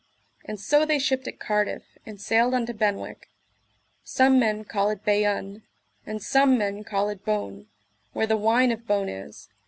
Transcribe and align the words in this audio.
And 0.45 0.59
so 0.59 0.83
they 0.83 0.97
shipped 0.97 1.27
at 1.27 1.39
Cardiff, 1.39 1.83
and 2.07 2.19
sailed 2.19 2.55
unto 2.55 2.73
Benwick: 2.73 3.29
some 4.03 4.39
men 4.39 4.63
call 4.63 4.89
it 4.89 5.05
Bayonne, 5.05 5.61
and 6.07 6.23
some 6.23 6.57
men 6.57 6.83
call 6.83 7.09
it 7.09 7.23
Beaune, 7.23 7.67
where 8.11 8.25
the 8.25 8.35
wine 8.35 8.71
of 8.71 8.87
Beaune 8.87 9.09
is. 9.09 9.47